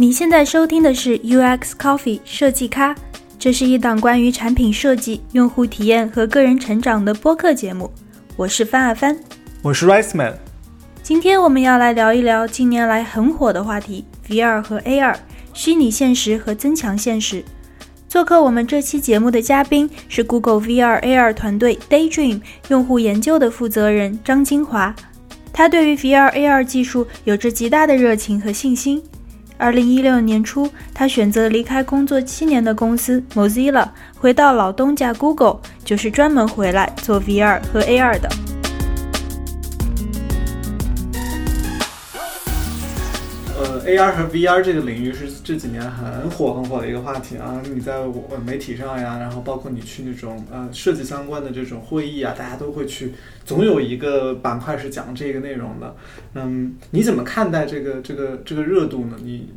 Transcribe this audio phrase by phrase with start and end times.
[0.00, 2.94] 你现在收听的是 UX Coffee 设计咖，
[3.36, 7.90] 这是一档关于产品设计、用户体验和个人成长的播客节目。
[8.36, 9.18] 我是范阿帆，
[9.60, 10.38] 我是 Rice Man。
[11.02, 15.16] 今天我们要来聊一聊近年来很火的话题 VR 和 AR，
[15.52, 17.42] 虚拟现实和增强现实。
[18.08, 24.94] 做客我们这期节目的嘉宾是 Google VR AR 团队 Daydream 用户研究的负责人张金华，
[25.52, 29.02] 他对于 VR AR 技术有着极大的热情和信心。
[29.58, 38.57] 二零一六年初，他选择离开工作七年的公司 Mozilla，回到老东家 Google，就是专门回来做 VR 和 AR 的。
[43.88, 47.62] ，AR 和 VR 这个领域是这几年很火很火的一个话题啊。
[47.72, 53.14] 你在我媒体上呀，然后包括你去那种呃设计相关的这种会议啊，大家都会去，
[53.46, 55.96] 总有一个板块是讲这个内容的。
[56.34, 59.16] 嗯，你怎么看待这个这个这个热度呢？
[59.22, 59.48] 你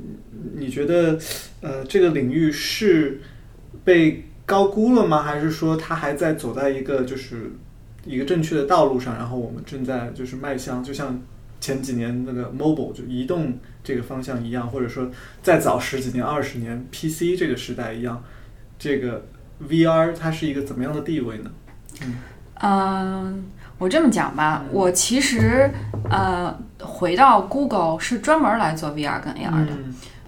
[0.55, 1.19] 你觉得
[1.59, 3.19] 呃这个领域是
[3.83, 5.21] 被高估了吗？
[5.21, 7.51] 还是说它还在走在一个就是
[8.05, 9.13] 一个正确的道路上？
[9.15, 11.21] 然后我们正在就是迈向，就像
[11.61, 13.53] 前几年那个 mobile 就移动。
[13.83, 15.09] 这个方向一样，或者说
[15.41, 18.23] 再早十几年、二十年，PC 这个时代一样，
[18.77, 19.25] 这个
[19.67, 21.51] VR 它是一个怎么样的地位呢？
[22.61, 23.43] 嗯，
[23.79, 25.67] 我这么讲吧，我其实
[26.11, 29.73] 呃回到 Google 是专门来做 VR 跟 AR 的。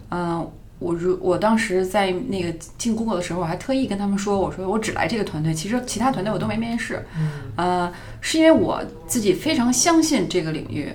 [0.10, 7.06] 嗯，我如我当时在那个进 Google 的时候，我还特意跟他们说，我说我只来这个团队，其实其他团队我都没面试。
[7.16, 10.92] 嗯，呃，是因为我自己非常相信这个领域。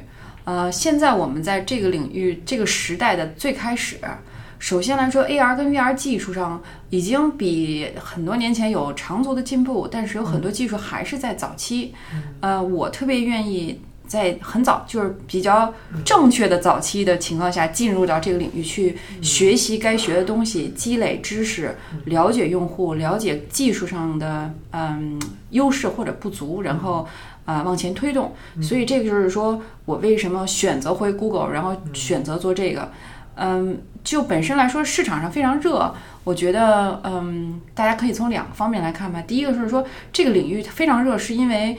[0.49, 3.99] 呃，现在我们在这个领域、这个时代的最开始，
[4.59, 11.93] 首先来说，AR 跟 VR 技术上已经比很多年前有长足的进步，但是有很多技术还是在早期。
[12.41, 25.21] 呃，我特别愿意在很早，就是比较正确的早期的情况下进入到这个领域去学习该学的东西，积累知识，了解用户，了解技术上的嗯
[25.51, 27.07] 优势或者不足，然后。
[27.49, 32.93] 啊，往前推动，所以这个就是说我为什么选择回 Google，然后选择做这个。
[33.37, 35.95] 嗯，就本身来说，市场上非常热，
[36.25, 39.23] 我觉得，嗯，大家可以从两个方面来看吧。
[39.27, 39.83] 第一个是说，
[40.13, 41.79] 这个领域非常热，是因为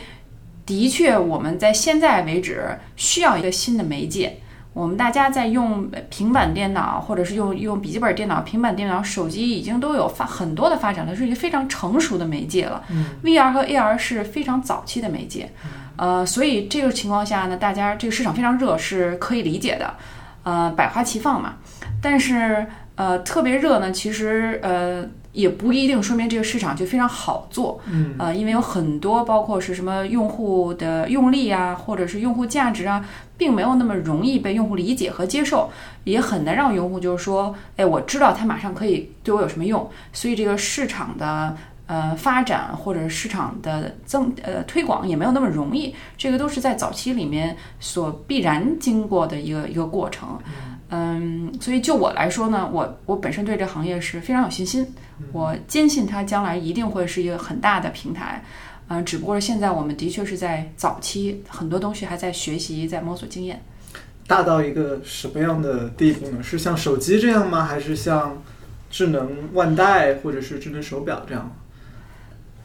[0.66, 4.40] 的确我们在现在为止需要一个新的媒介。
[4.74, 12.84] 我们大家在用平板电脑，或者是用用笔记本电脑、平板电脑、手机，已经都有发很多的发展了，是一个非常成熟的媒介了。
[13.24, 15.52] VR 和 AR 是非常早期的媒介，
[15.98, 19.94] 呃，所以这个情况下呢，大家这个市场非常热是可以理解的，
[20.44, 21.56] 呃，百花齐放嘛。
[22.02, 22.66] 但是
[22.96, 25.06] 呃，特别热呢，其实呃。
[25.32, 33.06] 也不一定说明这个市场就非常好做，嗯，呃，因为有很多包括是什么用户的用力啊，或者是用户价值啊，
[33.38, 35.70] 并没有那么容易被用户理解和接受，
[36.04, 50.40] 也很难让用户就是说，哎，我知道它马上可以对我有什么用，所以这个市场的呃发展或者市场的增呃推广也没有那么容易，这个都是在早期里面所必然经过的一个一个过程。
[50.46, 50.79] 嗯，
[51.62, 54.88] 所以就我来说呢，我我本身对这行业是非常有信心，
[55.32, 58.44] 我坚信它将来一定会是一个很大的平台，
[58.88, 63.62] 嗯，只不过现在我们的确是在早期，很多东西还在学习，在摸索经验。
[64.26, 66.42] 大到一个什么样的地步呢？
[66.42, 67.66] 是像手机这样吗？
[67.66, 68.42] 还是像
[68.90, 71.56] 智能腕带或者是智能手表这样？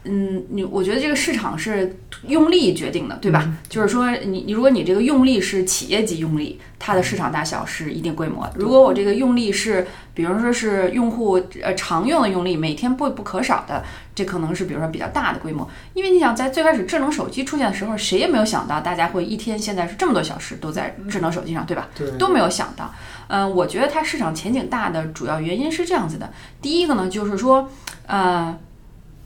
[0.05, 3.51] 嗯，你我觉得这个市场是用力决定的，对吧？
[3.67, 13.83] 就是说，你你如果你这个用力是企业级用力，它的市场大小是一定规模；如果我这个用力是，比如说是用户呃常用的用力，每天不不可少的，
[14.13, 15.67] 这可能是比如说比较大的规模。
[15.93, 21.87] 因为你想，在最开始智能手机出现的时候，谁也没有想到大家会一天现在是这么多小时都在智能手机上，对吧？
[21.95, 22.93] 对，都没有想到。
[23.27, 27.67] 嗯，我觉得它市场前景大的主要原因是这样子的：第一个呢，就是说，
[28.05, 28.55] 呃。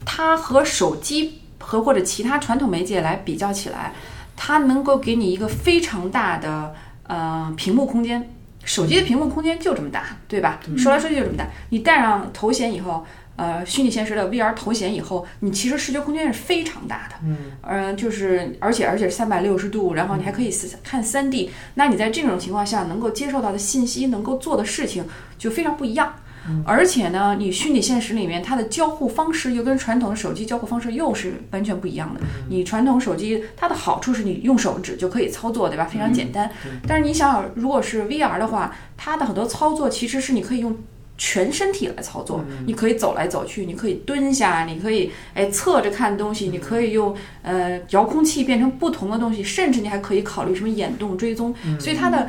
[0.04, 3.92] 它和手机和或者其他传统媒介来比较起来，
[4.36, 6.74] 它能够给你一个非常大的
[7.06, 8.30] 呃屏幕空间。
[8.62, 10.60] 手机的屏幕空间就这么大，对吧？
[10.76, 11.46] 说来说去就这么大。
[11.70, 13.04] 你戴上头显以后，
[13.36, 17.14] 呃，虚拟现实的 VR 头显以后，你其实视觉空间是非常大的。
[17.24, 20.54] 嗯，嗯，就是而且而且三百六十度，然后你还可以
[20.84, 21.50] 看三 D。
[21.74, 25.06] 那你在这种情况下能够接受到的信息，能够做的事情
[25.38, 26.14] 就非常不一样。
[26.64, 32.20] 而且呢，你虚拟现实里面它的交互方式又跟传统的手机交互方式又是完全不一样的。
[32.48, 35.84] 你传统手机它的好处是你用手指就可以操作，对吧？
[35.84, 36.50] 非常简单。
[36.86, 40.76] 但是你想想，如果是 VR 的话，它的很多操作其实是你可以用
[41.16, 42.44] 全身体来操作。
[42.66, 51.54] 你可以走来走去，你可以蹲下，你可以哎侧着看东西，你可以用呃遥控器变成不同的东西，甚至你还可以考虑什么眼动追踪。
[51.78, 52.28] 所以它的。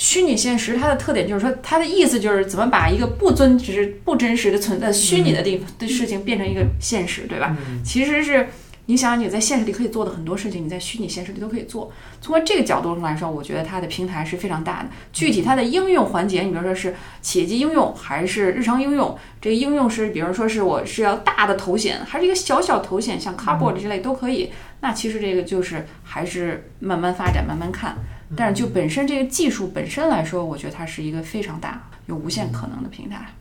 [0.00, 7.54] 虚拟现实它的特点就是说，它的意思就是怎么把一个不真实、不真实的存在、虚拟的地方的事情变成一个现实，对吧？
[7.84, 8.48] 其实是。
[8.86, 11.92] 你想，你在现实里可以做的很多事情，你在虚拟现实里都可以做。
[12.20, 14.88] 从这个角度上来说，我觉得它的平台是非常大的。
[15.12, 24.50] 具体它的应用环节，你比如说是企业级应用还是日常应用，这个应用是，比如说是我是要大的头显，还是一个小小头显，像 Cardboard 之类都可以。
[24.80, 27.96] 那其实这个就是还是慢慢发展，慢慢看。
[28.36, 33.34] 但是就本身这个技术本身来说，我觉得它是一个非常大、有无限可能的平台。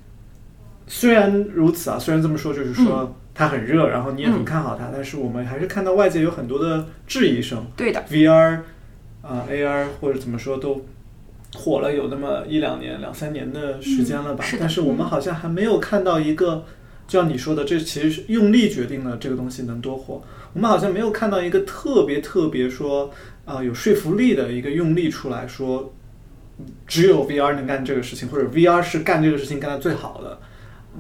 [0.88, 3.16] 虽然如此啊，虽然这么说，就是说。
[3.32, 7.66] 它很热，然后你也很看好它，但是我们还是看到外界有很多的质疑声。
[7.78, 8.60] 对的，VR
[9.22, 10.86] 啊，AR 或者怎么说都
[11.56, 14.44] 火了有那么一两年、两三年的时间了吧？
[14.44, 16.66] 是但是我们好像还没有看到一个，
[17.08, 20.22] 就像你说的，这其实是用力决定了这个东西能多火。
[20.52, 23.10] 我们好像没有看到一个特别特别说
[23.50, 25.92] 啊有说服力的一个用力出来说，
[26.86, 30.40] 只有 VR 能干这个事情，或者 VR 是干这个事情干的最好的。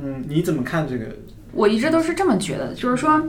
[0.02, 1.06] 嗯，你怎么看这个？
[1.52, 3.22] 我一直都是这么觉得，就是说，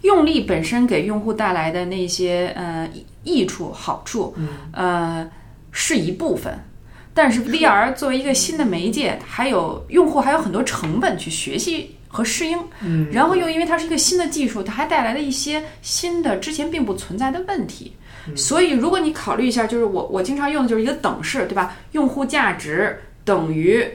[0.00, 2.88] 用力本身给用户带来的那些呃
[3.24, 4.34] 益处、好处，
[4.72, 5.30] 呃
[5.70, 6.58] 是一部分，
[7.12, 12.58] 但是 VR 作为一个新的媒介，还有用户还有很多成本去学习和适应，
[13.10, 17.92] 然后又因为它是一个新的技术，它还带来了一些新的之前并不存在的问题，
[18.36, 21.76] 所以如果你考虑一下，就是我我经常用的就是一个等式，对吧？
[21.92, 23.86] 用户价值等于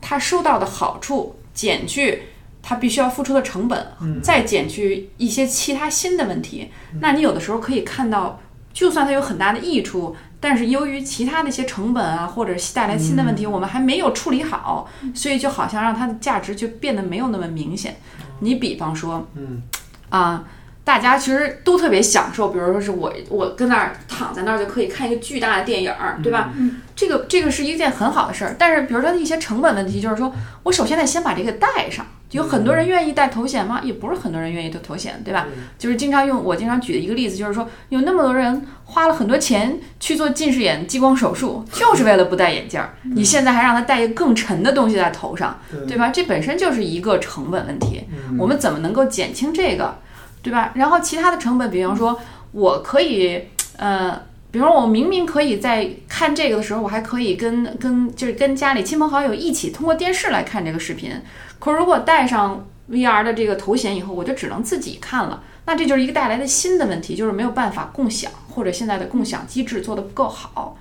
[0.00, 2.22] 他收到的好处减去。
[2.68, 3.86] 他必须要付出的成本，
[4.20, 6.68] 再减去一些其他新的问题，
[7.00, 8.40] 那你有的时候可以看到，
[8.72, 17.98] 就算它有很大的益处，但是由于其他的一些成本啊，或者带来新的问题，我们还没有处理好，所以就好像让它的价值就变得没有那么明显。
[18.40, 19.62] 你比方说，嗯，
[20.08, 20.42] 啊。
[20.86, 25.92] 大家其实都特别享受，比如说是我我跟那儿躺在那儿就可以看一个巨大的电影，
[26.22, 26.52] 对吧？
[26.94, 28.54] 这个这个是一件很好的事儿。
[28.56, 32.06] 但是比如说一些成本问题，就是说我首先得先把这个带上。
[32.30, 33.80] 有很多人愿意戴头显吗？
[33.82, 35.46] 也不是很多人愿意戴头显，对吧？
[35.76, 42.94] 就是经常用我经常举的一个例子，就是说有那么多人花了很多钱去做近视眼激光手术，就是为了不戴眼镜儿。
[43.14, 45.58] 你现在还让他戴一个更沉的东西在头上，
[45.88, 46.10] 对吧？
[46.10, 48.04] 这本身就是一个成本问题。
[48.38, 49.98] 我们怎么能够减轻这个？
[50.46, 50.70] 对吧？
[50.76, 52.16] 然后其他的成本，比方说，
[52.52, 53.42] 我可以，
[53.78, 54.22] 呃，
[54.52, 61.20] 比方说，我明明可以在看这个的时候，我还可以跟跟就是跟家里亲朋好友一起通过电视来看这个视频。
[61.58, 65.42] 可如果带上 VR 的这个头衔以后，我就只能自己看了。
[65.64, 70.78] 那这就是一个带来的新的问题，就是没有办法共享，或者现在的共享机制做得不够好。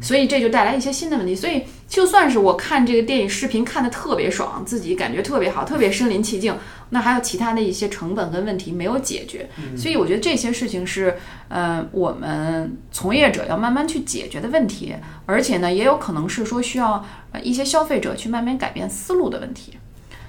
[0.00, 1.34] 所以这就带来一些新的问题。
[1.34, 6.54] 所以就算是我看这个电影视频看的特别爽，自己感觉特别好，特别身临其境，
[6.90, 9.48] 那还有其他的一些成本跟问题没有解决。
[9.74, 11.16] 所以我觉得这些事情是，
[11.48, 14.94] 呃，我们从业者要慢慢去解决的问题。
[15.24, 17.02] 而且呢，也有可能是说需要
[17.42, 19.72] 一些消费者去慢慢改变思路的问题。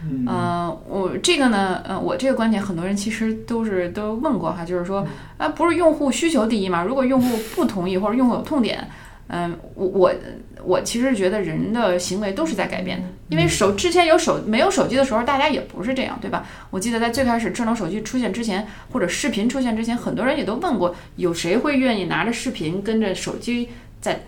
[0.10, 0.26] 嗯，
[0.88, 5.06] 我这个呢，呃，我这个观点，很多人其实都是都问过哈，就是说，
[5.38, 6.84] 啊，不是用户需求第一嘛？
[6.84, 8.90] 如果用户不同意或者用户有痛点。
[9.32, 10.14] 嗯，我我
[10.64, 16.44] 我其实觉得人的行为都是在改变的，因为手之前有手没有手机的时候，大家也不是这样，对吧？
[16.72, 23.70] 我记得在最开始智能手机出现之前，或者视频出现之前，很多人也都问过，有谁会愿意拿着视频跟着手机
[24.02, 24.22] 在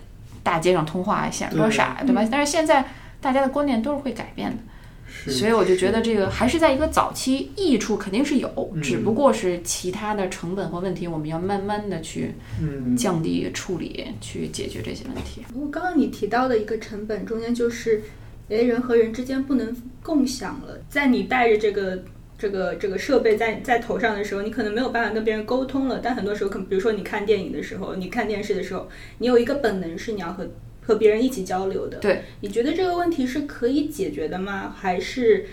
[0.43, 2.23] 大街上通话，显得多傻，对吧？
[2.31, 2.85] 但是现在
[3.19, 4.57] 大家的观念都是会改变的。
[5.29, 12.33] 所以我就觉得这个还是在一个早期，益处肯定是有，只不过是其他的成本和问题，我们要慢慢的去
[12.97, 15.41] 降低处理，去解决这些问题。
[15.53, 18.01] 不过刚刚你提到的一个成本，中间就是，
[18.49, 20.79] 诶，人和人之间不能共享了。
[20.89, 22.03] 在你带着这个
[22.39, 25.99] 这个这个设备在在头上的时候，你可能没有办法跟别人沟通了。
[26.01, 28.87] 但很多时候，可比如说你看电影的时候，你看电视的时候，
[29.19, 30.49] 你有一个本能是你要和。
[30.91, 34.75] 和别人一起交流的，对，你觉得这个问题是可以解决的吗？
[34.77, 35.47] 还是，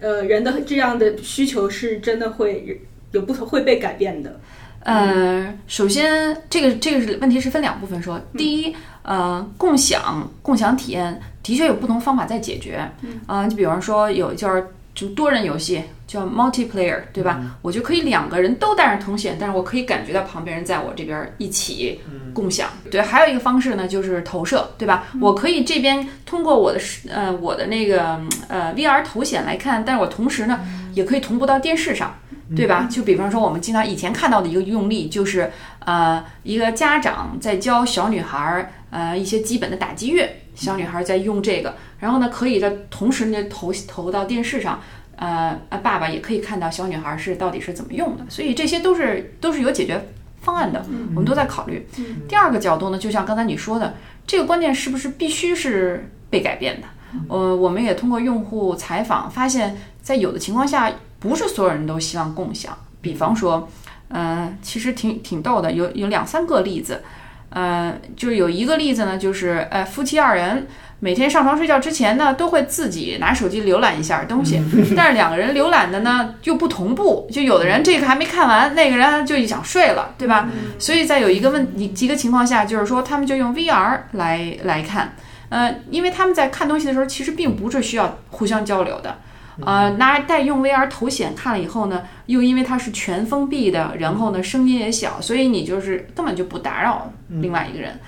[0.00, 2.78] 呃，人的这样的需求是真的会
[3.12, 4.38] 有不同会被改变的？
[4.80, 8.20] 呃，首先，这个这个是问题是分两部分说。
[8.36, 12.86] 第一，呃，共享共享体验的确有不同方法在解决。
[13.28, 14.62] 嗯，就比方说有叫
[14.94, 15.82] 就多人游戏。
[16.04, 17.40] 叫 multiplayer，对吧？
[17.62, 21.98] 我就可以两个人都带上头显，但是我可以感觉到旁边人在我这边一起
[22.34, 22.68] 共享。
[22.90, 25.06] 对，还有一个方式呢，就是投射，对吧？
[25.22, 30.60] 我可以这边通过我的呃我的那个呃 VR 头显来看，但是我同时呢
[30.92, 32.14] 也可以同步到电视上，
[32.56, 32.88] 对吧？
[32.90, 44.80] 就比方说我们经常以前看到的一个用例，就是呃一个家长在教小女孩儿呃一些基本的打击乐，小女孩在用这个，然后呢可以在同时呢投投到电视上。
[45.14, 50.08] 呃，爸爸也可以看到小女孩是到底是怎么用的，所以这些都是都是有解决
[50.40, 51.86] 方案的，我们都在考虑。
[52.26, 53.94] 第二个角度呢，就像刚才你说的，
[54.26, 56.88] 这个观念是不是必须是被改变的？
[57.28, 60.90] 呃，我们也通过用户采访发现，在有的情况下，
[61.22, 62.76] 不是所有人都希望共享。
[63.00, 63.68] 比方说，
[64.08, 67.02] 呃，其实挺挺逗的，有有两三个例子。
[67.50, 70.66] 呃，就是有一个例子呢，就是呃，夫妻二人
[71.00, 74.62] 每天上床睡觉之前呢，都会自己拿手机浏览一下东西，
[74.96, 80.48] 但是两个人浏览的呢又不同步，就有的人这个还没看完，那个人就想睡了，对吧？
[80.78, 85.14] 所以在有一个问一个情况下，就是说他们就用 VR 来来看，
[85.50, 89.18] 呃，因为他们在看东西的时候，其实并不是需要互相交流的。
[89.60, 97.98] 呃，拿带用 VR 头显看了以后呢，又因为它是全封闭的，然后呢声音也小，所以你就是根本就不打扰另外一个人。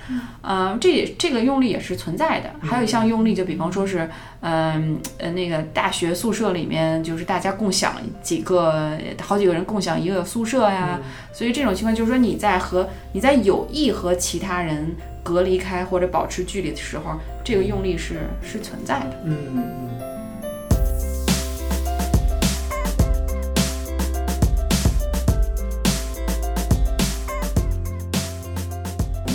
[0.41, 2.51] 呃，这这个用力也是存在的。
[2.63, 4.09] 还有一项用力，就比方说是，
[4.41, 10.99] 嗯呃那个大学宿舍里面，就是大家共享几个好几个人共享一个宿舍呀，
[11.33, 19.21] 所以这种情况就是说你在和你在有意和其他人隔离开或者保持距离的时候，这个用力是是存在的。
[19.25, 20.13] 嗯嗯。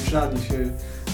[0.10, 0.64] 知道你是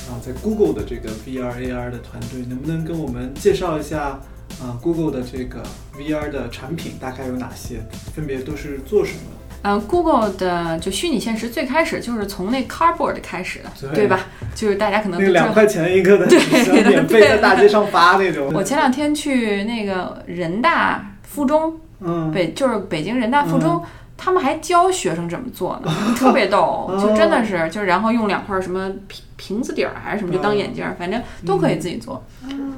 [0.09, 4.21] 啊，在 Google 的这个 VR AR 的团队，能不能跟我们介绍一下
[4.61, 5.61] 啊，Google 的这个
[5.97, 7.81] VR 的产品大概有哪些？
[8.15, 9.19] 分别都是做什么？
[9.63, 14.21] 嗯，Google 的就虚拟现实最开始就是从那 Cardboard 开始的，对吧？
[14.55, 18.49] 就是大家可能那两块钱一个的， 对，免费在大街上发那种。
[18.55, 23.83] 我前两天去那个人大附中，嗯，北就是北京人大附中。
[24.17, 28.91] 他们还教学生怎么做呢，特别逗，就真的是，就然后用两块什么
[29.37, 32.21] 瓶瓶子底儿还是什么，就当眼镜儿，反正都可以自己做。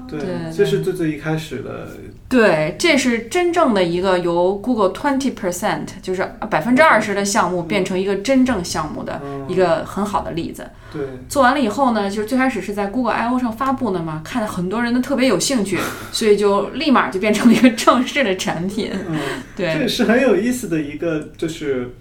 [0.08, 0.20] 对，
[0.56, 1.88] 这是最最一开始的。
[2.30, 10.68] 对，这是真正的一个由 Google twenty percent，就是百分之二十的项目变成一个真正项目的一个很好的例子。
[10.94, 15.80] 对，做完了以后呢，就是最开始是在 Google I/O 上发布的嘛，看很多人都特别有兴趣，
[16.14, 18.92] 所以就立马就变成了一个正式的产品。
[19.10, 19.18] 嗯，
[19.56, 21.94] 对，这是很有意思的一个，就是。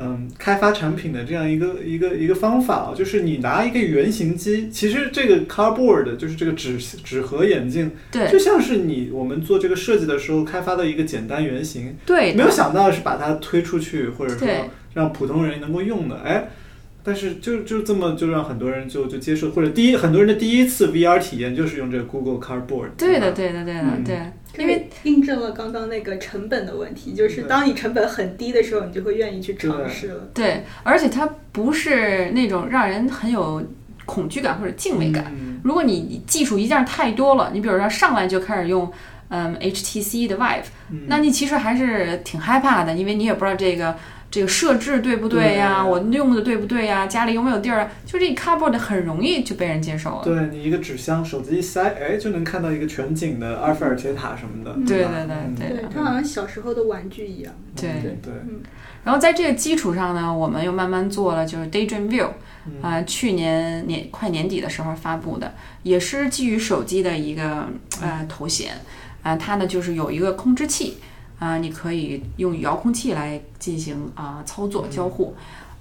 [0.00, 14.48] 嗯，开发产品的这样一个一个一个方法啊，就是你拿一个原型机，其实这个 cardboard 就是这个纸纸盒眼镜，对，就像是你我们做这个设计的时候开发的一个简单原型，对，没有想到是把它推出去，或者说
[14.94, 16.48] 让普通人能够用的，哎。
[17.08, 22.90] 但是就就这么就让很多人就就接受，或者第一很多人的第一次 VR 体验就是用这个 Google Cardboard。
[22.98, 24.18] 对的，对的，对的，对。
[24.58, 30.28] 因为印证了刚刚那个成本的问题，就是当你成本很低的时候，你就会愿意去尝试了。
[30.34, 33.66] 对，而且它不是那种让人很有
[34.04, 35.32] 恐惧感或者敬畏感。
[35.64, 38.92] 如果你技术一件太多了，你比如说上来就开始用
[39.30, 40.64] 嗯 HTC 的 Vive，
[41.06, 43.96] 那你其实还是挺害怕的，因为你也不知道这个。
[44.30, 45.82] 这个设置对不对呀？
[45.82, 47.06] 我用的对不对呀？
[47.06, 47.90] 家里有没有地儿？
[48.04, 50.20] 就这 cardboard 很容易就被人接受了。
[50.22, 54.74] 对你一个纸箱，手机一塞，哎，就能看到一个全景的埃菲尔铁塔什么的。
[54.86, 57.54] 对对对对，它好像小时候的玩具一样。
[57.74, 58.32] 对对对。
[59.02, 62.28] 然后在这个基础上呢，我们又慢慢做了，就是 Daydream View，
[62.82, 65.54] 啊，去年年快年底的时候发布的，
[65.84, 67.66] 也是基于手机的一个
[68.02, 68.72] 呃头衔，
[69.22, 70.98] 啊，它呢就是有一个控制器。
[71.38, 75.34] 啊，你可以用遥控器来进行啊操作交互，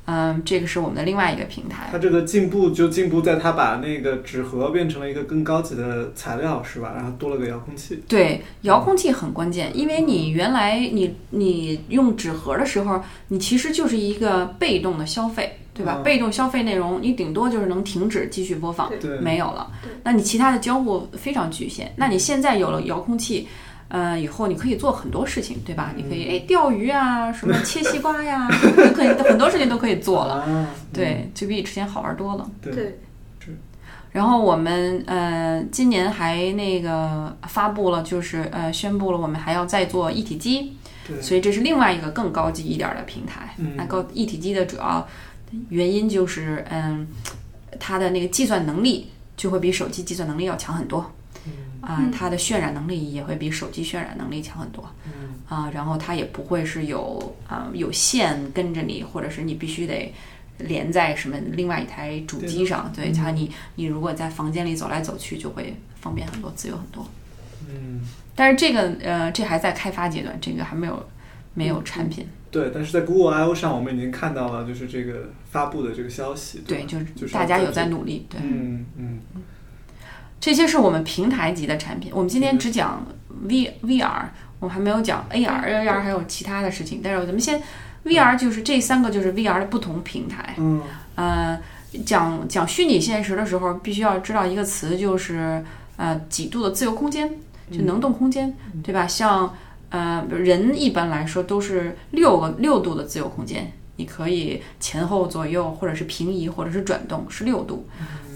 [0.06, 1.90] 嗯，这个是我们的另外一个平台。
[1.92, 6.94] 它这个进步就进步在它把那个纸盒变成了一个更高级的材料，是吧？
[6.96, 8.04] 然后多了个遥控器。
[8.08, 16.02] 对，遥控器很关键，因为你原来你你用纸盒的时候，你其实就是一个被动的消费，对吧？
[16.04, 19.72] 被动消费内容，你顶多就是能停止继续播放，没有了。
[20.04, 21.92] 那你其他的交互非常局限。
[21.96, 23.48] 那你现在有了遥控器。
[23.90, 25.94] 嗯，以后你可以做很多事情，对吧？
[25.96, 28.48] 你可以哎钓鱼啊， 什么切西瓜呀，
[28.96, 30.68] 可以很多事情都可以做了。
[30.94, 32.50] 对，就比之前好玩多了。
[32.62, 33.00] 对，
[34.12, 40.74] 然后我们呃今年还那个发布了，就是呃宣布了，我们还要再做一体机。
[41.22, 43.56] 所以这是另外一个更高级一点的平台。
[43.78, 45.08] 那高一体机的主要
[45.70, 47.08] 原因就是嗯，
[47.80, 51.10] 它的那个计算能力就会比手机计算能力要强很多。
[51.82, 54.90] 啊，它的渲染能力也会比手机渲染能力强很多。
[55.06, 60.14] 嗯啊，然后它也不会是有啊有线跟着你，或者是你必须得
[60.58, 62.92] 连在什么另外一台主机上。
[62.94, 67.08] 对它，你你如果在房间里走来走去，就会方便很多，自由很多。
[67.70, 68.02] 嗯，
[68.36, 71.08] 但是这个呃，这还在开发阶段，这个还没有
[71.54, 72.28] 没有产品。
[72.52, 76.62] 对，但是在 Google I/O 上，我们已经看到了，就是这个发布的这个消息。
[76.68, 78.26] 对，就是大家有在努力。
[78.30, 79.20] 对，嗯嗯。
[80.40, 82.12] 这些是我们平台级的产品。
[82.14, 83.06] 我们今天只讲
[83.44, 84.22] V VR，
[84.60, 87.02] 我们还没有讲 AR，AR 还有其他的事情。
[87.04, 87.62] 但是咱们先
[88.06, 90.54] VR 就是这三个就是 VR 的不同平台。
[90.58, 90.82] 嗯，
[91.16, 91.60] 呃，
[92.06, 95.64] 讲讲虚拟现实的时候，必须要知道一个词，就是
[95.98, 97.30] 呃几度的自由空间，
[97.72, 98.54] 就能动空间，
[98.84, 99.08] 对吧？
[99.08, 99.54] 像
[99.90, 107.86] 呃人一般来说都是六个六度的自由空间，你可以前后左右或者是平移或者是转动是六度。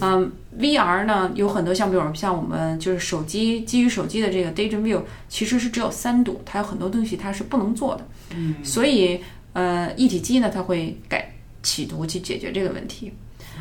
[0.02, 8.06] 嗯，VR 呢有很多像比如像我们就是手机基于手机的这个 Daydream View 其实是只有三度，它有很多东西它是不能做的。
[8.36, 9.22] 嗯，所以
[9.54, 13.14] 呃一体机呢它会改企图去解决这个问题。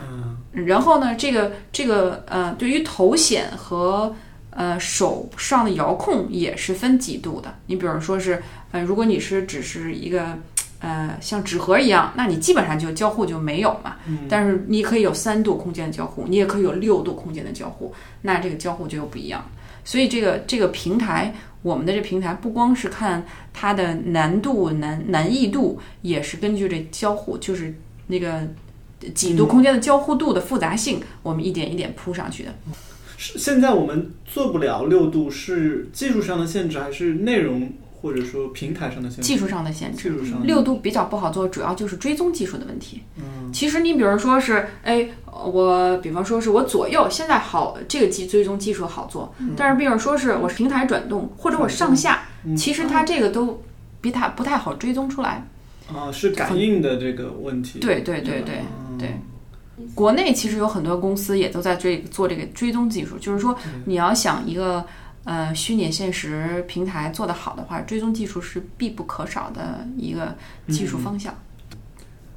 [0.02, 4.12] 嗯然后呢，这个这个呃，对于头显和
[4.50, 7.54] 呃手上的遥控也是分几度的。
[7.66, 8.42] 你比如说是
[8.72, 10.36] 呃，如果你是只是一个
[10.80, 13.96] 呃像纸盒一样，那你基本上就交互就没有嘛。
[14.06, 19.44] 嗯但是你可以有三度空间的交互，你也可以有六度空间的交互，那这个交互就又不一样。
[19.84, 27.74] 所以这个这个平台，我们的这平台不光是看它的难度难难易度，也是根据这交互，就是
[28.08, 28.46] 那个
[29.14, 32.54] 几度空间的交互度的复杂性，我们一点一点铺上去的。
[33.16, 39.22] 是现在我们做不了六度，是技术上的限制，还是内容或者说平台上的限制？
[39.22, 40.02] 技术上的限制。
[40.02, 43.02] 技术上六度比较不好做，主要就是追踪技术的问题。
[43.18, 53.60] 嗯其实你比如说是，哎，我比方说是我左右现在好，这个技追踪技术好做，但是比如说是我平台转动或者我上下，嗯其实它这个都
[54.00, 55.46] 比它不太好追踪出来。
[55.92, 57.80] 啊，是感应的这个问题。
[57.80, 59.20] 对对对对嗯对。
[59.94, 64.84] 国内其实有很多公司也都在追做这个追踪技术，就是说你要想一个
[65.24, 70.36] 呃虚拟现实平台做得好的话，追踪技术是必不可少的一个
[70.68, 71.34] 技术方向。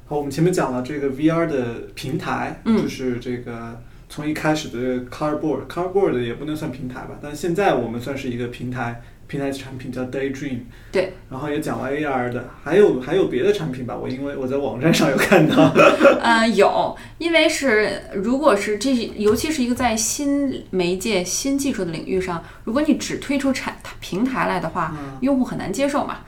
[0.06, 10.58] 好，我们前面讲了这个 VR 的平台，嗯就是这个从一开始的 Cardboard，Cardboard 也不能算平台吧，但是现在我们算是一个平台，平台产品叫 Daydream。
[10.92, 11.12] 对。
[11.30, 13.96] 然后也讲了 AR 的，还有还有别的产品吧？
[13.96, 15.72] 我因为我在网站上有看到。
[16.22, 26.18] 嗯， 有，因为是如果是这，尤其是一个在新媒介、新技术的领域上，如果你只推出产平台来的话，嗯用户很难接受嘛，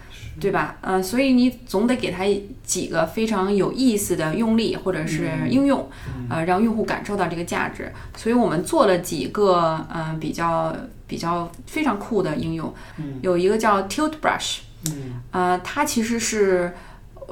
[0.40, 0.77] 对吧？
[0.81, 2.25] 呃，所以你总得给他
[2.64, 5.88] 几个非常有意思的用例或者是应用，
[6.29, 7.92] 呃，让用户感受到这个价值。
[8.16, 10.75] 所以我们做了几个呃比较
[11.07, 13.19] 比较非常酷的应用，嗯。
[13.23, 14.59] 有一个叫 Tilt Brush，
[14.90, 15.21] 嗯。
[15.31, 16.73] 呃，它其实是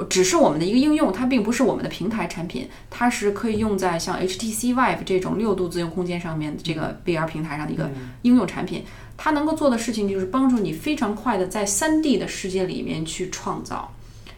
[0.08, 7.90] 只是我们的一个应用，它并不是我们的平台产品，它是可以用在像 HTC Vive 这种六度自由空间上面的这个 VR 平台上的一个
[8.22, 8.84] 应用产品。
[9.16, 13.94] 它能够做的事情就是帮助你非常快的在 3D 的世界里面去创造。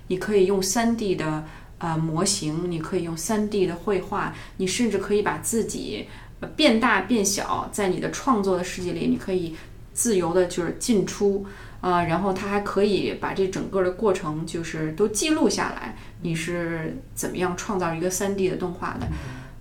[0.09, 1.45] 你可以用 3D 的
[1.79, 9.55] 呃模型，你可以用 3D 的绘画，你甚至可以把自己呃变大变小，在你的创作的世界里，你可以
[9.93, 11.47] 自由的就是进出。
[11.79, 19.07] 啊、然后它还可以把这整个的过程就是都记录下来，你是怎么样创造一个 3D 的动画的？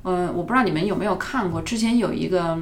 [0.03, 2.57] 嗯、我不知道你们有没有看过，之前有一个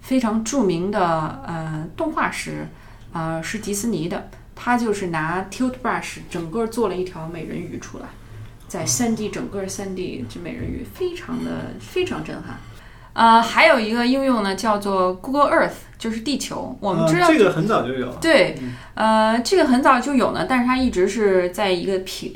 [0.00, 1.00] 非常著名的
[1.46, 2.66] 呃动画师，
[3.12, 8.06] 呃是迪士尼的，他就是拿 Tilt Brush 整个做了一条美人鱼出来，
[8.66, 12.58] 在 3D 整个 3D 这美人鱼非常的非常震撼。
[13.18, 16.78] 呃，还有一个应用呢，叫做 Google Earth，就是地球。
[16.78, 18.14] 我们知道呃这个很早就有。
[18.20, 18.56] 对，
[18.94, 22.32] 呃，这个很早就有呢，但是它一直是在一个平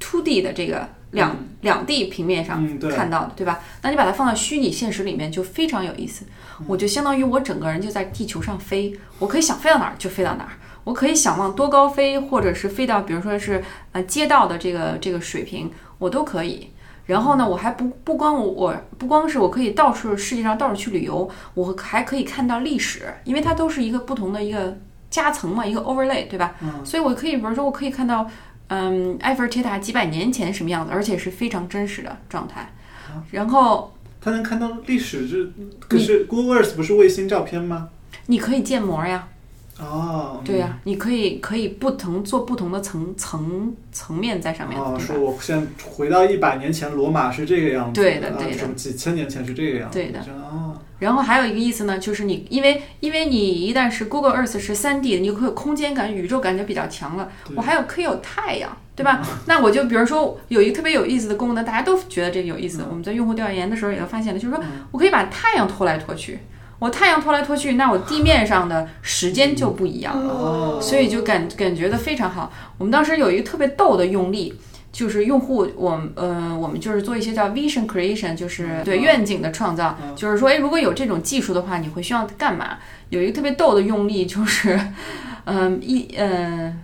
[0.00, 3.60] two D 的这个两、两地平面上看到的，对吧？
[3.82, 6.24] 那你把它放到虚拟现实里面就非常有意思。
[6.66, 10.52] 我就相当于我整个人就在地球上飞，我可以想飞到哪儿就飞到哪儿，
[10.84, 16.70] 我可以想往多高飞，或者是飞到比如说是呃街道的这个这个水平，我都可以。
[17.06, 24.76] 然后呢，我还不不光我我不光是我可以到处世界上到处去旅游，我还可以看到历史，因为它都是一个不同的一个
[25.10, 26.54] 夹层嘛，一个 overlay，对吧？
[26.62, 28.26] 嗯所以我可以，比如说我可以看到，
[28.68, 32.72] 嗯，埃菲尔铁塔几百年前什么样子，而且是非常真实的状态。
[33.30, 37.90] 然后它能看到历史，是可是 Google Earth 不是卫星照片吗？
[38.26, 39.28] 你可以建模呀，
[39.80, 45.18] 哦，对呀、你可以可以不同做不同的层层层面在上面，哦，说？
[45.18, 50.20] 我现在回到一百年前，罗马是这个样子，啊对的对的什么几千年前是这个样子，对的
[51.00, 57.28] 然后还有一个意思呢，就是你因为因为你一旦是 Google Earth 是三 D 的，你就会有空间感、宇宙感就比较强了。
[57.56, 59.20] 我还有可以有太阳，对吧？
[59.46, 62.82] 那我就比如说有一个特别有意思的功能，大家都觉得这个有意思。
[62.82, 66.38] 嗯我们在用户调研的时候也都发现了，就是说我可以把太阳拖来拖去。
[66.78, 70.34] 我太阳拖来拖去，那我地面上的时间就不一样了。
[70.34, 72.52] 哦，所以就感感觉的非常好。
[72.78, 74.52] 我们当时有一个特别逗的用例，
[74.92, 82.78] 就是用户我们呃我们就是做一些叫 vision creation，就是对愿景的创造，就是说，哎，如果有这种技术的话，你会需要干嘛？
[83.08, 84.78] 有一个特别逗的用例就是，
[85.46, 86.74] 嗯、一呃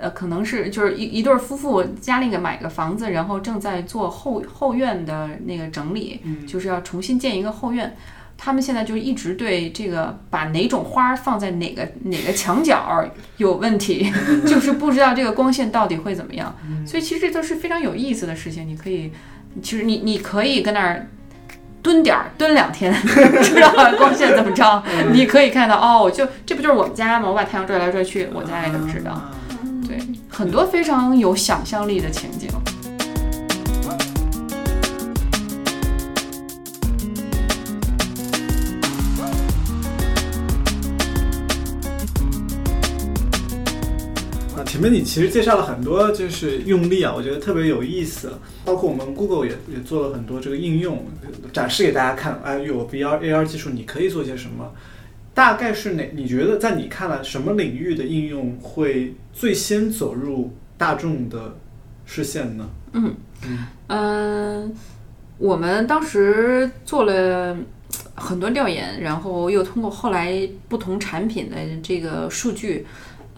[0.00, 7.96] 呃，可能是就是一一对夫妇家里给买个房子，然后正在做后后院的那个整理，就是要重新建一个后院。
[8.40, 13.04] 他们现在就一直对这个把哪种花放在哪个 哪个墙角
[13.36, 14.10] 有问题，
[14.46, 16.56] 就是不知道这个光线到底会怎么样。
[16.86, 18.66] 所以其实这都是非常有意思的事情。
[18.66, 19.10] 你可以，
[19.60, 21.08] 其实你你可以跟那儿
[21.82, 22.92] 蹲点儿蹲两天，
[23.42, 24.82] 知道光线怎么着。
[25.12, 27.28] 你可以看到哦，就这不就是我们家吗？
[27.28, 29.20] 我把太阳拽来拽去，我家也能知道。
[29.86, 29.98] 对，
[30.28, 32.48] 很多非常有想象力的情景。
[44.78, 48.30] 前面你其实介绍了很多，就是用力啊，我觉得特别有意思。
[48.64, 51.04] 包括我们 Google 也也做了很多这个应用，
[51.52, 52.40] 展示给大家看。
[52.44, 54.72] 哎，有 VR、AR 技术，你可以做些什么？
[55.34, 56.08] 大概是哪？
[56.14, 61.56] 你觉得在你看来，什么领域的应用会最先走入大众的
[62.06, 62.70] 视线呢？
[62.92, 63.16] 嗯
[63.88, 64.72] 嗯
[65.38, 67.56] 我们当时做了
[68.14, 72.86] 很多调研，然后又通过后来不同产品的这个数据。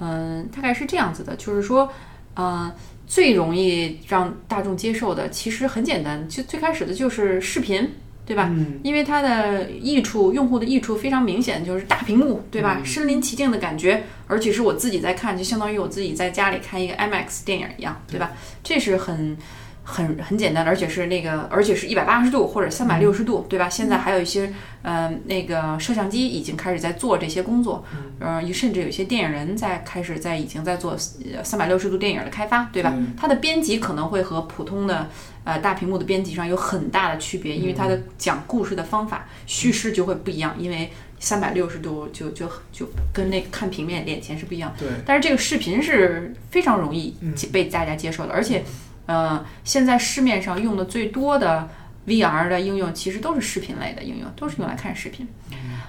[0.00, 1.90] 嗯，大概是这样子的，就是说，
[2.34, 2.72] 呃，
[3.06, 7.90] 最容易让大众接受的，其实很简单，就最开始的就是视频，
[8.24, 8.48] 对吧？
[8.50, 8.80] 嗯。
[8.82, 12.80] 因为它的益处，用户的益处非常明显，就是大屏幕，对吧？
[12.84, 18.32] 身临其境的感觉，而且是我自己在看，就相当于我自己在家里看一个 IMAX 电影一样，对吧？
[18.64, 19.36] 这是很。
[19.82, 23.68] 很很简单的，而且是那个，而且是一百八十度或者三百六十度，对吧？
[23.68, 27.84] 现在还有一些，嗯，那个摄像机已经开始在做这些工作，
[28.20, 32.94] 嗯，甚至有些电影人在开始在已经在做三百六十度电影的开发，对吧？
[33.16, 35.08] 它的编辑可能会和普通的
[35.44, 44.72] 呃大屏幕的编辑上有很大的区别，因为它的讲故事的方法叙事就会不一样，因为三百六十度就就就跟那个看平面脸前是不一样。
[44.78, 47.16] 对，但是这个视频是非常容易
[47.50, 48.62] 被大家接受的，而且。
[49.10, 51.68] 呃，现在市面上用的最多的
[52.06, 55.26] VR 的应用，其实都是视频类的应用，都是用来看视频。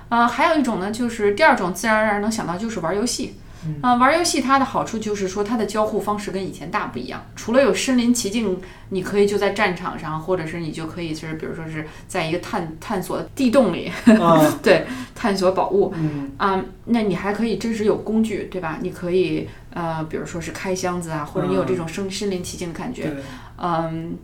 [0.10, 3.36] 呃，还有一种呢，就是第二种，自然而然能想到就是玩游戏。
[3.80, 7.24] 啊，玩游戏它的好处就是说，它的交互方式跟以前大不一样。
[7.36, 13.92] 除了有身临其境，你可以就在战场上，或者是你就可以就是，比如说是在一个探探索地洞里，
[14.64, 15.94] 对，探索宝物。
[16.38, 18.80] 啊，那你还可以真实有工具，对吧？
[18.82, 23.12] 你可以呃，比如说是开箱子啊，或者你有这种身身临其境的感觉。
[23.58, 24.18] 嗯，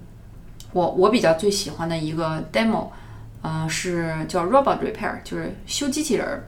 [0.71, 2.87] 我我比较最喜欢的一个 demo，
[3.41, 6.43] 呃，是叫 Robot Repair，就是修机器人儿，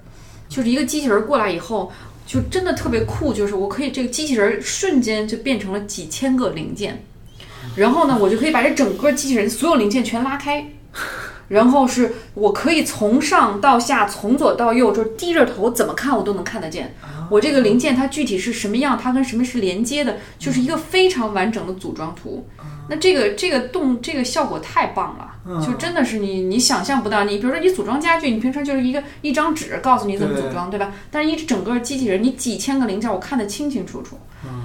[0.47, 1.91] 就是一个机器人过来以后。
[2.29, 7.03] 就真的特别酷，就是我可以这个机器人瞬间就变成了几千个零件，
[7.75, 10.63] 然后呢，我就可以把这整个机器人所有零件全拉开，
[11.49, 16.95] 然后是我可以从上到下，从左到右，就是低着头怎么看我都能看得见。
[17.29, 22.47] 我这个零件它具体是什么样，它跟什么是连接的，就是一个非常完整的组装图。
[22.87, 27.23] 那这个这个动这个效果太棒了，就真的是你你想象不到。
[27.23, 30.91] 你比如说你组装家具，你平常就是一个一张纸告诉你怎么组装，对吧？
[31.11, 34.17] 但是一整个机器人，你几千个零件，我看得清清楚楚。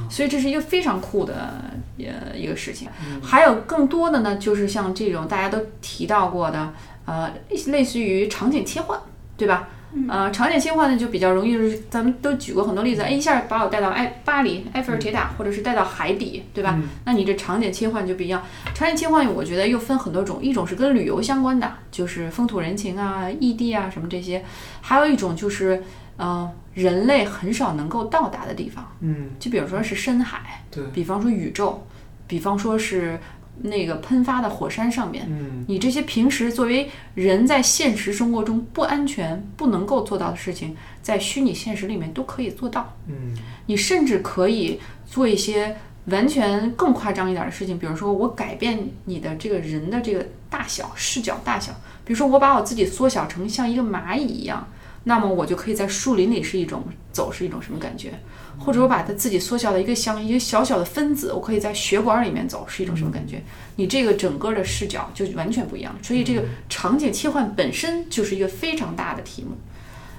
[0.08, 1.52] 所以这是一个非常酷的
[1.98, 2.88] 呃一个事情。
[3.22, 6.72] 还有更多的呢，就是像这种大家都提到过的，
[7.04, 7.32] 呃，
[7.66, 8.98] 类似于场景切换，
[9.36, 9.68] 对吧？
[10.08, 16.76] 呃，场景切换呢就比较容易，就是咱们都举过很多例子，哎，一下把我带到埃巴黎埃菲尔铁塔，或者是带到海底，对吧？
[17.04, 18.42] 那你这场景切换就不一样。
[18.74, 24.40] 场景切换我觉得又分很多种，一种是跟旅游相关的，就是风土人情啊、异地啊什么这些；
[24.80, 25.84] 还有一种就是，
[26.16, 31.86] 呃，人类很少能够到达的地方，嗯，就比如说是深海，对，比方说宇宙，
[32.26, 33.18] 比方说是。
[33.62, 42.92] 那个喷发的火山上面，嗯，你这些平时作为人在现实生活中不安全、不能够做到的事情，在虚拟现实里面都可以做到。
[43.06, 43.32] 嗯，
[43.66, 51.72] 你甚至可以做一些完全更夸张一点的事情，比如说我改变你的这个人的这个大小、视角大小，
[52.04, 54.66] 比如说我把我自己缩小成像一个蚂蚁一样，
[55.04, 58.12] 那么我就可以在树林里是一种走是一种什么感觉？
[58.58, 63.42] 或者我把它自己缩小的一个像一个小小的分子，我可以在血管里面走，是一种什么感觉？
[63.76, 65.94] 你这个整个的视角就完全不一样。
[66.02, 69.56] 所以这个场景切换本身就是一个非常大的题目。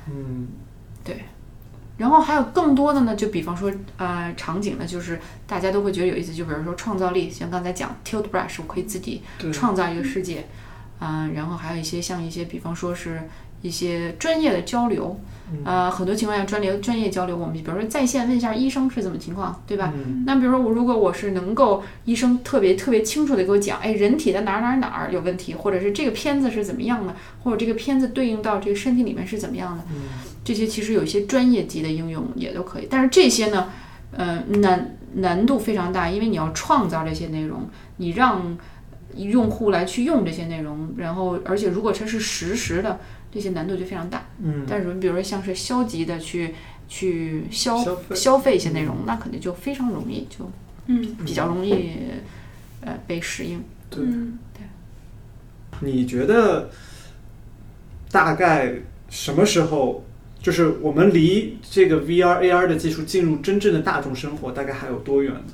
[0.10, 0.48] 嗯，
[1.04, 1.24] 对。
[1.98, 5.18] 然后还有更多的呢，就比方说呃场景呢，就是
[5.48, 10.46] 大家都会觉得有意思，就比如说创造力，像刚才讲 Tilt Brush，我可以自己创造一个世界。
[11.00, 13.22] 嗯，然后还有一些像一些，比方说是。
[13.66, 15.20] 一些专业的交流，
[15.64, 19.92] 呃，很多情况下专业专业交流，我们比如说在线问一下医生是怎么情况，对吧？
[20.26, 29.84] 那比如说我如果我是能够医生特别特别清楚的给我讲，哎，人体的哪儿哪儿哪儿有问题，或者是这个片子是怎么样的，或者这个片子对应到这个身体里面是怎么样的，
[30.44, 32.88] 这些其实有一些专业级的应用也都可以。
[32.88, 33.70] 但是这些呢，
[34.12, 38.58] 呃，难难度非常大，因为你要创造这些内容，你让
[39.16, 43.00] 用户来去用这些内容，然后而且如果它是实时的，
[43.36, 44.26] 这些难度就非常大。
[44.42, 46.56] 嗯，但是比如说像是消极的去
[46.88, 50.50] 去消消费消费一些内容，那肯定就非常容易，就
[50.86, 51.16] 嗯。
[51.26, 51.92] 比较容易
[52.80, 53.62] 呃被适应。
[53.90, 54.06] 对。
[54.06, 54.64] 对。
[55.82, 56.70] 你觉得
[58.10, 58.74] 大概
[59.10, 60.06] 什么时候，
[60.42, 65.54] 就是我们离这个 VR、AR 的技术进入真正的大众生活，大概还有多远呢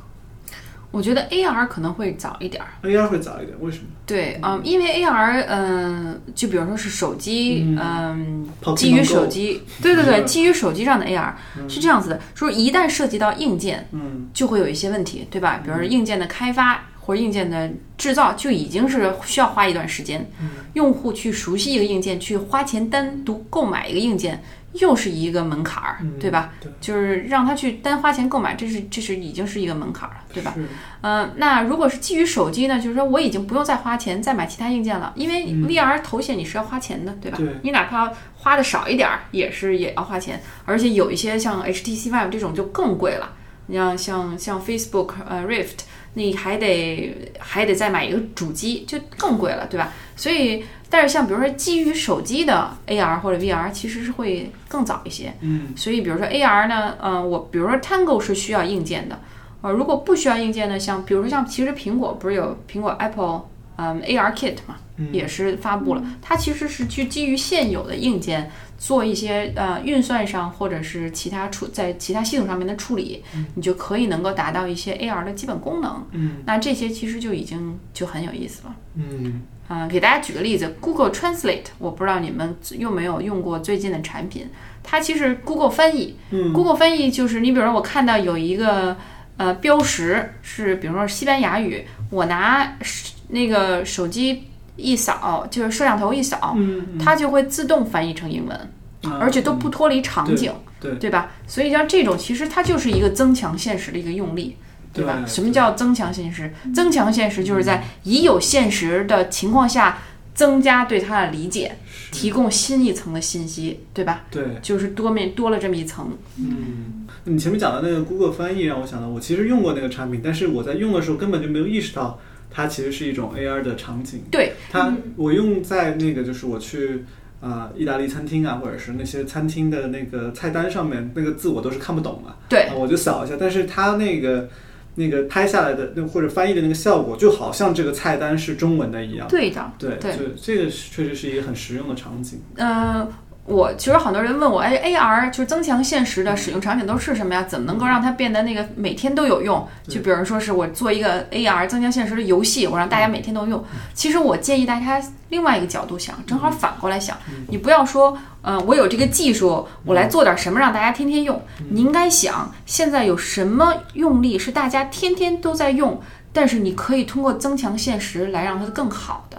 [0.91, 2.69] 我觉得 AR 可能会早一点儿。
[2.83, 3.85] ？AR 会早一点，为什么？
[4.05, 11.31] 对，嗯，因为 AR，嗯、就比如说是手机，嗯基于手机，对对对，基于手机上的 AR
[11.69, 15.61] 是这样子的，说一旦涉及到硬件，嗯就会有一些问题，对吧？
[15.63, 20.29] 比如说硬件的开发或者硬件的制造，就已经是需要花一段时间。
[20.41, 24.41] 嗯用户去熟悉一个硬件，去花钱单独购买一个硬件，
[24.73, 26.53] 又是一个门槛儿，嗯对吧？
[26.61, 30.53] 对就是让他去单花钱购买，这是这是已经是一个门槛儿了，对吧？
[30.55, 30.65] 是
[31.01, 37.37] 嗯、那如果是基于手机呢，就是说我已经不用再花钱再买其他硬件了，因为 VR 头显你是要花钱的，对吧？
[37.63, 43.33] 你哪怕花的少一点儿，也是也要花钱，而且有一些像 HTC Vive 这种就更贵了。
[43.67, 45.79] 你像像像 Facebook 呃 Rift，
[46.13, 49.91] 你还得还得再买一个主机，就更贵了，对吧？
[50.15, 55.33] 所以，但是像比如说基于手机的 AR 或者 VR，其实是会更早一些。
[55.41, 59.19] 嗯所以，比如说 AR 呢，嗯、我比如说 Tango 是需要硬件的，
[59.61, 63.43] 呃，如果不需要硬件呢，像比如说像其实苹果不是有苹果 Apple
[63.77, 65.13] 嗯 AR Kit 嘛，嗯。
[65.13, 73.23] 也是发布了，它其实是去基于现有的硬件做一些呃运算上或者是其他处在其他系统上面的处理，
[73.55, 76.05] 你就可以能够达到一些 AR 的基本功能。
[76.11, 76.37] 嗯。
[76.45, 78.75] 那这些其实就已经就很有意思了。
[78.95, 79.41] 嗯。
[79.67, 84.49] 啊、给大家举个例子，Google Translate，我不知道你们用没有用过最近的产品，
[84.83, 88.97] 它其实 Google 翻译嗯，Google 翻译就是你比如说我看到有一个
[89.37, 94.43] 呃标识是，比如说西班牙语，我拿手那个手机
[94.75, 98.55] 一扫，就是摄像头一扫，嗯，它就会自动翻译成英文，
[99.03, 101.31] 啊而且都不脱离场景，对对吧？
[101.47, 104.55] 所以像这种其实它就是一个增强现实的一个用力。
[104.93, 105.23] 对吧？
[105.25, 106.53] 什么叫增强现实？
[106.75, 109.99] 增强现实就是在已有现实的情况下，
[110.35, 111.77] 增加对它的理解，
[112.11, 114.25] 提供新一层的信息，对吧？
[114.29, 116.11] 对，就是多面多了这么一层。
[116.37, 122.19] 嗯，你前面讲的那个 Google 翻译让我想到，我其实用过那个产品，但是我在用的时候根本就没有意识到
[122.53, 124.21] 它其实是一种 AR 的场景。
[124.29, 127.05] 对，它我用在那个就是我去
[127.39, 134.47] 啊、意大利餐厅啊，或者是那些餐厅的那个菜单上面那个字我都是看不懂嘛，对啊我就扫一下，但是它那个
[134.93, 139.27] 那个拍下来的那或者翻译的那个效果，就好像这个菜单是中文的一样。
[139.27, 139.71] 对的。
[139.79, 142.41] 对，对就这个确实是一个很实用的场景。
[142.57, 143.07] 嗯、
[143.51, 147.43] 我其实很多人问我，哎，AR 就是增强现实的使用场景都是什么呀？
[147.43, 149.67] 怎么能够让它变得那个每天都有用？
[149.89, 153.61] 就比如说是我做一个 AR 增强现实的游戏，我让大家每天都用。
[153.93, 157.17] 其实我建议大家另外一个角度想，正好反过来想，
[157.49, 161.39] 你不要说，嗯、我有这个技术，我来做点什么让大家天天用。
[161.69, 169.37] 你应该想，现在有什么用力是大家天天都在用，但是你可以通过增强现实来让它更好的。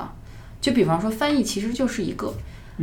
[0.61, 2.31] 就比方说翻译，其实就是一个。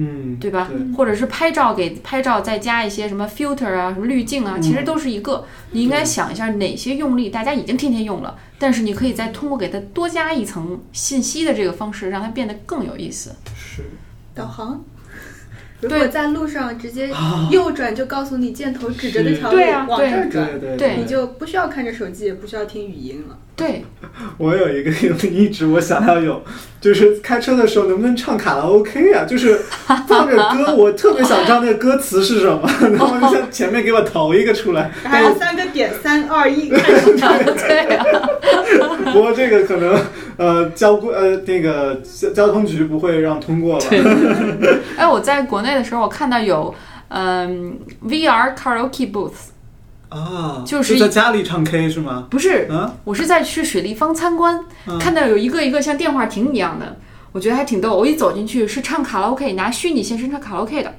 [0.02, 0.70] 嗯，对吧？
[0.72, 5.46] 对或者是拍照给拍照再加一些什么 filter 啊、什么滤镜啊，其实都是一个。
[5.72, 13.36] 你应该想一下哪些用力大家已经天天用了，但是你可以再通过给它多加一层信息的这个方式，让它变得更有意思。
[13.56, 13.84] 是。
[14.34, 14.82] 导航。
[15.82, 16.00] 如对。
[16.00, 17.10] 果在路上直接
[17.52, 23.38] 右转，就告诉你箭头指着那条路对啊往这儿转，对对对你就不需要看着手机，也不需要听语音了。
[23.56, 23.84] 对，
[24.38, 24.90] 我有一个
[25.28, 26.42] 一直我想要有，
[26.80, 29.26] 就是开车的时候能不能唱卡拉 OK 啊？
[29.26, 29.60] 就是
[30.08, 32.62] 放着歌，我特别想知道那个歌词是什么，
[32.92, 34.90] 然后就像前面给我投一个出来。
[35.04, 37.38] 还有三个点，三二一，开始唱。
[37.38, 38.06] 对啊，
[39.12, 40.00] 不过这个可能
[40.40, 43.86] 呃交规呃那个交交通局不会让通过吧？
[44.98, 46.74] 哎，我在国内的时候，我看到有
[47.10, 49.52] 嗯 VR karaoke booth，
[50.08, 52.28] 啊，就是在家里唱 K 是吗？
[52.30, 56.96] 不是，啊，我是在去水立方参观，嗯看到有一个一个像电话亭一样的，
[57.34, 57.96] 我觉得还挺逗。
[57.98, 60.94] 我一走进去是唱卡拉 OK，拿虚拟现实唱卡拉 OK 的。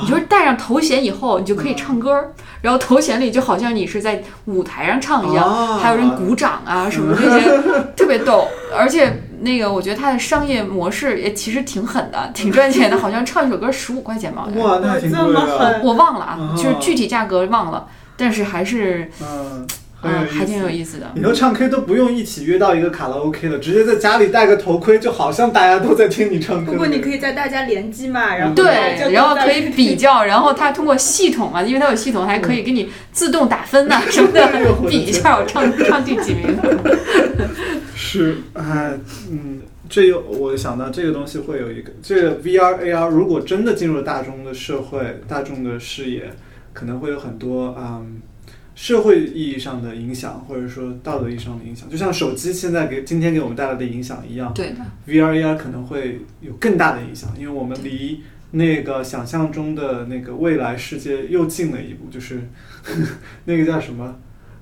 [0.00, 7.60] 你就是戴上头衔以后，你就可以唱歌，然后头衔里就好像你是在舞台上唱一样，哦还有人鼓掌啊什么这些，
[7.96, 8.46] 特别逗。
[8.76, 15.58] 而且那个我觉得它的商业模式也其实挺狠的，挺赚钱的，好像唱一首歌十五块钱吧，哇，那还挺贵这么的。
[15.58, 15.80] 狠。
[15.82, 19.66] 我忘了啊，哦就是具体价格忘了，但是还是嗯，嗯，
[20.00, 21.10] 很有意思还挺有意思的。
[21.16, 26.72] 以后唱 K 都不用一起约到一个卡拉 OK 了，直接在家里戴个头盔，就好像大家都在听你唱歌。
[26.72, 34.48] 不过你可以在大家联机嘛，然后对然后可以比较，然后它通过系统嘛，因为它有系统，还可以给你自动打分呐、什么的
[34.88, 36.56] 比一下我唱唱第几名。
[37.96, 38.92] 是，哎，
[39.30, 46.30] 嗯，这又我想到这个东西会有一个，这个 VR AR 如果真的进入了大众的社会、大众的视野，
[46.72, 48.22] 可能会有很多嗯
[48.78, 51.90] 社会意义上的影响，或者说道德意义上的影响。
[51.90, 54.76] 就像手机现在给今天给我们带来的影响一样对的
[55.08, 62.40] ，，VR AR 可能会有更大的影响，因为我们离那个想象中的那个未来世界又近了一步，就是
[63.46, 64.16] 那个叫什么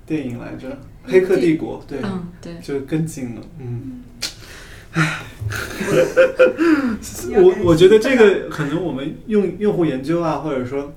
[0.06, 0.70] 电影来着，
[1.04, 1.98] 《黑客帝国》对。
[2.02, 4.02] 嗯，对，就更近了，嗯，
[4.92, 5.18] 唉，
[7.36, 10.94] 我我觉得这个可能我们用用户研究啊，或者说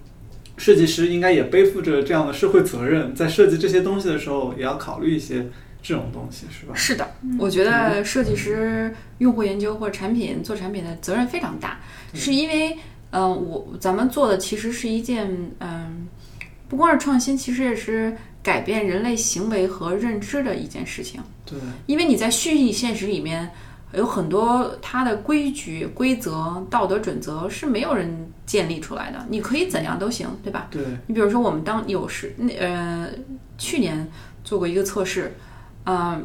[0.59, 5.43] 设计师应该也背负着这样的社会责任，在设计这些东西的时候，也要考虑一些
[5.81, 6.75] 这种东西，是吧？
[6.75, 11.79] 是的，我觉得设计师、用户研究或者产品做产品的责任非常大，
[12.13, 12.77] 是因为，
[13.11, 16.07] 嗯、我咱们做的其实是一件，嗯、
[16.67, 21.21] 不光是创新，其实也是改变人类行为和认知的一件事情。
[21.45, 23.49] 对，因为你在虚拟现实里面
[23.93, 30.67] 有很多它的规矩、规则、道德准则是没有人建立出来的，你可以怎样都行，对吧？
[30.69, 33.09] 对，你比如说，我们当有时那呃
[33.57, 34.07] 去年
[34.43, 35.35] 做过一个测试，
[35.85, 36.23] 嗯、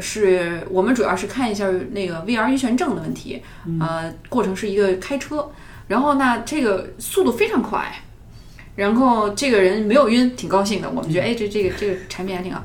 [0.00, 3.42] 是我们主要是看一下那个 VR 晕眩症的问题，
[3.78, 5.50] 呃，过程是一个开车，
[5.88, 7.94] 然后那，这个速度非常快，
[8.74, 12.62] 然后这个人没有晕，挺高兴的，我们觉得哎，这这个这个产品还挺好。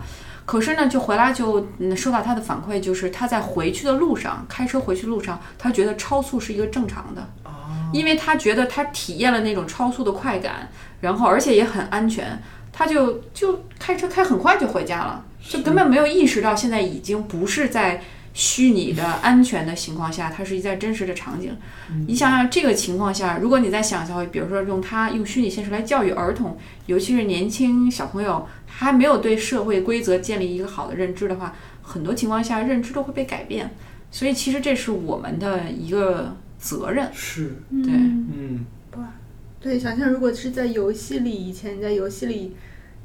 [0.47, 7.29] 可是呢，就回来就嗯收到他的反馈，就是他在回去的路上，开车回去路上，他觉得超速是一个正常的，
[7.91, 10.69] 因为他觉得他体验了那种超速的快感，
[11.01, 18.01] 然后而且也很安全，他就就开车开很快就回家了，就根本没有意识到现在已经不是在
[18.37, 21.57] 虚拟的安全的情况下，它是在真实的场景。
[22.05, 33.71] 你想想这个情况下，如果你在想象，比如说用它用虚拟现实来教育儿童，尤其是年轻小朋友，还没有对社会规则建立一个好的认知的话，很多情况下认知都会被改变。
[34.11, 37.09] 所以其实这是我们的一个责任。
[37.11, 38.65] 是，对嗯，
[39.59, 42.55] 对，想象如果是在游戏里，以前你在游戏里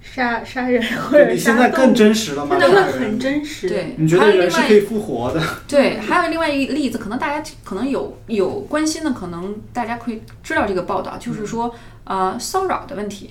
[0.03, 2.57] 杀杀人或者你杀现在更动物真实了吗？
[2.59, 3.69] 真的杀人很真实。
[3.69, 5.43] 对，你觉得还有另外人是可以复活的？
[5.67, 13.31] 对，还有另外一个例子，可能大家可能有有关心的，可能大家可以知道这个报道，就是说，呃，骚扰的问题，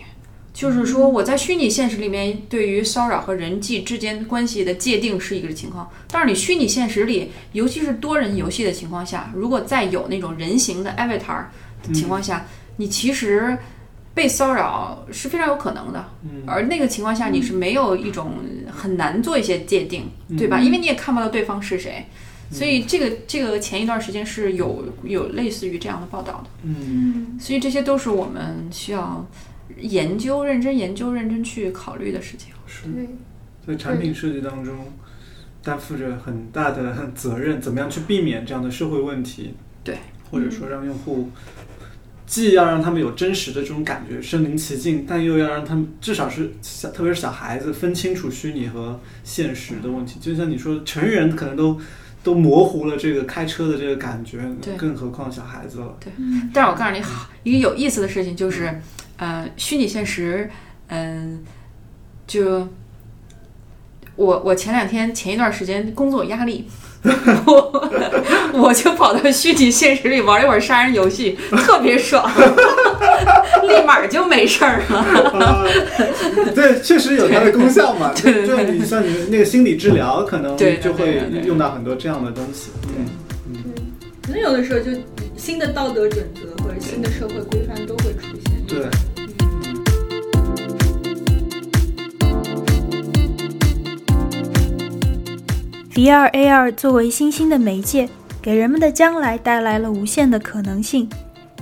[0.54, 11.44] 就是说我在虚拟现实里面对于骚扰和人际之间关系的界定是一个情况，但是你虚拟现实里，尤其是多人游戏的情况下，如果再有那种人形的 avatar
[11.86, 12.46] 的情况下，
[12.78, 13.58] 你其实
[14.14, 16.06] 被骚扰是非常有可能的。
[16.24, 18.34] 嗯而那个情况下，你是没有一种
[18.70, 20.60] 很难做一些界定，对吧？
[20.60, 22.06] 因为你也看不到对方是谁，
[22.52, 29.26] 所以这个这个前一段时间是有有类似于这样的报道的，嗯，嗯，所以这些都是我们需要
[29.78, 32.54] 研究、认真研究、认真去考虑的事情。
[32.68, 32.88] 是。
[32.88, 33.08] 对，
[33.66, 34.92] 在产品设计当中
[35.64, 39.54] 担负着很大的 责任，怎么样去避免这样的社会问题？
[39.84, 39.98] 对，
[40.30, 41.30] 或者说让用户
[42.32, 50.18] 既要让他们有真实的这种感觉，身临其境，但又要让他们至少是小，特别是小孩子分清楚虚拟和现实的问题。
[50.22, 51.78] 就像你说，成人可能都
[52.24, 55.98] 都模糊了这个开车的这个感觉对，更何况小孩子了。
[56.00, 56.14] 对
[56.54, 58.80] 但是我告诉你，好一个有意思的事情就是，
[59.18, 60.50] 呃，虚拟现实，
[60.88, 61.44] 嗯、
[62.26, 62.66] 就
[64.16, 66.66] 我我前两天前一段时间工作压力，
[67.46, 67.90] 我
[68.54, 72.30] 我就跑到虚拟现实里玩一会儿杀人游戏，特别爽，
[73.68, 74.98] 立马就没事儿了。
[75.40, 75.66] 啊，
[76.54, 78.14] 对，确实有它的功效嘛。
[78.16, 82.70] 就对对对就你像你那个心理治疗，可能对对就会对对对用到很多这样的东西。
[82.98, 83.06] 嗯，
[84.26, 84.92] 可能有的时候就
[85.36, 88.54] 新的道德准则或者新的社会规范都会出现。
[88.68, 88.86] 对。
[95.94, 98.08] VR、AR 作为新兴的媒介，
[98.42, 101.10] 给人们的将来带来了无限的可能性。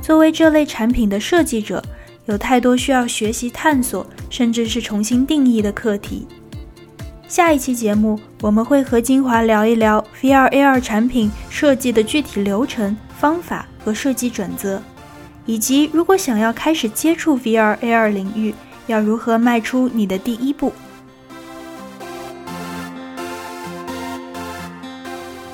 [0.04, 1.84] 作为这类产品的设计者，
[2.26, 6.28] 有太多需要学习、探索，甚至是重新定义的课题。
[7.28, 14.80] 下一期节目，我们会和金华聊一聊 VR、AR 产品设计的具体流程、方法和设计准则，
[15.48, 18.54] 以及如果想要开始接触 VR、AR 领域，
[18.86, 20.72] 要如何迈出你的第一步。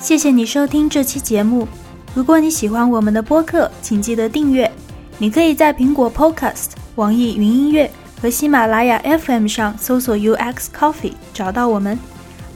[0.05, 1.67] 谢谢你收听这期节目。
[2.13, 4.71] 如果你喜欢我们的播客，请记得订阅。
[5.17, 7.89] 你可以在苹果 Podcast、网易云音乐
[8.21, 11.97] 和喜马拉雅 FM 上搜索 UX Coffee 找到我们。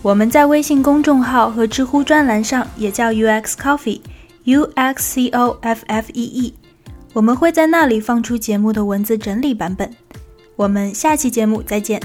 [0.04, 6.54] 我们在微信公众号和知乎专栏上也叫 UX Coffee，U X C O F F E E。
[7.14, 9.92] 我们会在那里放出节目的文字整理版本。
[10.56, 12.00] 我们下期节目再见。